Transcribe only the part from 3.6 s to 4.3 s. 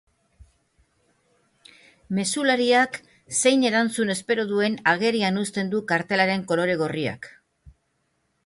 erantzun